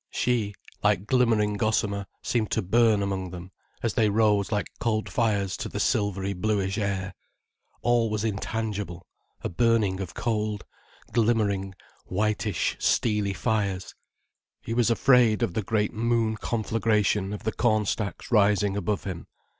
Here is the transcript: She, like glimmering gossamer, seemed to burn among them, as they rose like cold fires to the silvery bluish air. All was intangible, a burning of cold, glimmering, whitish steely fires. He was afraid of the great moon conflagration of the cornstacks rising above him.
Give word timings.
She, 0.09 0.55
like 0.81 1.05
glimmering 1.05 1.57
gossamer, 1.57 2.07
seemed 2.23 2.49
to 2.53 2.63
burn 2.63 3.03
among 3.03 3.29
them, 3.29 3.51
as 3.83 3.93
they 3.93 4.09
rose 4.09 4.51
like 4.51 4.65
cold 4.79 5.07
fires 5.07 5.55
to 5.57 5.69
the 5.69 5.79
silvery 5.79 6.33
bluish 6.33 6.79
air. 6.79 7.13
All 7.83 8.09
was 8.09 8.23
intangible, 8.23 9.05
a 9.43 9.49
burning 9.49 9.99
of 9.99 10.15
cold, 10.15 10.65
glimmering, 11.13 11.75
whitish 12.05 12.77
steely 12.79 13.33
fires. 13.33 13.93
He 14.63 14.73
was 14.73 14.89
afraid 14.89 15.43
of 15.43 15.53
the 15.53 15.61
great 15.61 15.93
moon 15.93 16.35
conflagration 16.35 17.31
of 17.31 17.43
the 17.43 17.51
cornstacks 17.53 18.31
rising 18.31 18.75
above 18.75 19.03
him. 19.03 19.27